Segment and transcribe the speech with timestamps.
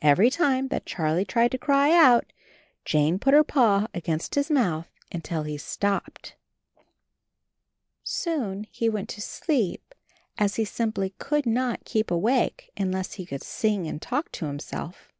[0.00, 2.24] Every time that Charlie tried to cry out.
[2.24, 2.32] AND HIS
[2.84, 6.34] KITTEN TOPSY 87 J ane put her paw against his mouth until he stopped.
[8.02, 9.94] Soon he went to sleep,
[10.36, 15.12] as he simply could not keep awake unless he could sing and talk to himself.